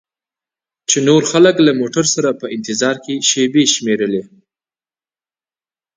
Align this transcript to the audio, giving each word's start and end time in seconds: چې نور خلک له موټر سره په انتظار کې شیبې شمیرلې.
چې 0.89 0.97
نور 1.07 1.21
خلک 1.31 1.55
له 1.65 1.71
موټر 1.79 2.05
سره 2.15 2.29
په 2.39 2.45
انتظار 2.55 2.95
کې 3.05 3.13
شیبې 3.29 3.63
شمیرلې. 3.73 4.23